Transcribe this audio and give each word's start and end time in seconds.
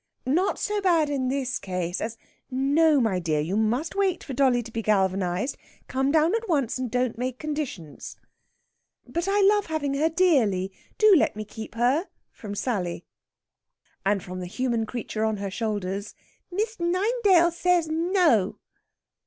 not 0.25 0.57
so 0.57 0.81
bad 0.81 1.11
in 1.11 1.27
this 1.27 1.59
case 1.59 2.01
as 2.01 2.17
(no, 2.49 2.99
my 2.99 3.19
dear! 3.19 3.39
you 3.39 3.55
must 3.55 3.93
wait 3.95 4.23
for 4.23 4.33
dolly 4.33 4.63
to 4.63 4.71
be 4.71 4.81
galvanised. 4.81 5.55
Come 5.87 6.11
down 6.11 6.33
at 6.33 6.49
once, 6.49 6.79
and 6.79 6.89
don't 6.89 7.19
make 7.19 7.37
conditions.)" 7.37 8.17
"But 9.07 9.27
I 9.27 9.41
love 9.41 9.67
having 9.67 9.93
her 9.93 10.09
dearly 10.09 10.71
do 10.97 11.13
let 11.15 11.35
me 11.35 11.45
keep 11.45 11.75
her!" 11.75 12.07
from 12.31 12.55
Sally. 12.55 13.05
And 14.03 14.23
from 14.23 14.39
the 14.39 14.47
human 14.47 14.87
creature 14.87 15.23
on 15.23 15.37
her 15.37 15.51
shoulders, 15.51 16.15
"Miss 16.49 16.79
Ninedale 16.79 17.51
says 17.51 17.87
'_No! 17.87 18.55